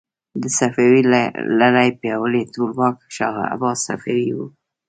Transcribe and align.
د 0.41 0.43
صفوي 0.57 1.01
لړۍ 1.59 1.89
پیاوړی 1.99 2.43
ټولواک 2.53 2.97
شاه 3.15 3.37
عباس 3.53 3.77
صفوي 3.87 4.29
و. 4.33 4.39